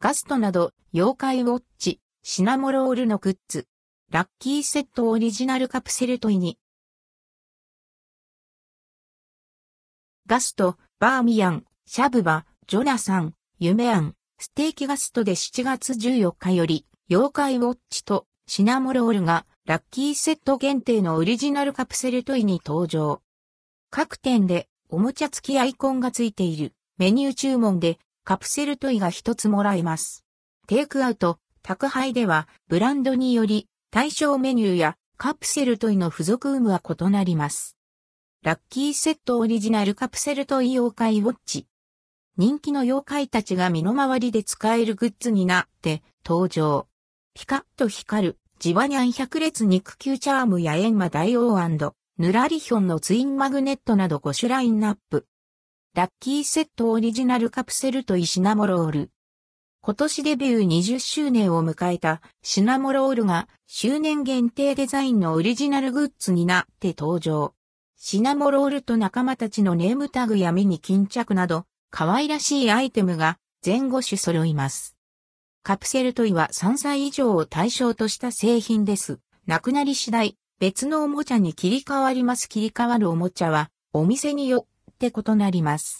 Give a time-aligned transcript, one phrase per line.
[0.00, 3.66] ガストなど、妖怪ウォッチ、シナモロールのグッズ、
[4.12, 6.56] ラッキーセットオリジナルカプセルトイに、
[10.28, 23.20] ガスト、バーミヤン、シャブバ、ジョナサン、ユメアン、ステーキガストで7月14日より、妖怪ウォッチとシナモロールがラッキーセット限定のオリジナルカプセルトイに登場。
[23.90, 27.98] 各店でおもちゃ付きアイコンがついているメニュー注文で
[28.28, 30.22] カプセルトイが一つもらえます。
[30.66, 37.78] テイクアウト、宅配ではブランドにより対象メニューやカプセルトイの付属有無は異なります。
[38.42, 41.66] ラッキーセットオリジナルカプセルトイ妖怪ウォッチ。
[42.36, 46.86] 人気の妖怪たちが身の回りで使えるグッズになって登場。
[47.32, 51.58] ピカッと光るジワニャン百列肉球チャームやエンマ大王
[52.18, 55.24] ヌラリヒョンのツインマグネットなど5種ラインナップ。
[55.94, 59.10] ラッキーセットオリジナルカプセルとイシナモロール。
[59.80, 67.54] 今年デビュー20周年を迎えたシナモロールが周年限定デザインのオリジナルグッズになって登場。
[67.96, 74.94] シナモロールと仲間たちのネームタグや目に巾着など可愛らしいアイテムが前後種揃います。
[75.64, 79.18] カプセルトイは3歳以上を対象とした製品です。
[79.46, 82.48] なくなり次第、別のおもちゃに切り替わります。
[82.48, 84.66] 切り替わるおもちゃは、お店によ
[85.06, 85.96] って異なります。